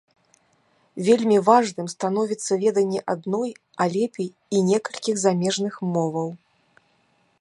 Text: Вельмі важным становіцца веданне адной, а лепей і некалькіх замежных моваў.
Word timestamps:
Вельмі 1.09 1.35
важным 1.49 1.89
становіцца 1.95 2.51
веданне 2.63 3.01
адной, 3.15 3.51
а 3.85 3.87
лепей 3.97 4.29
і 4.57 4.65
некалькіх 4.71 5.15
замежных 5.25 5.73
моваў. 5.95 6.29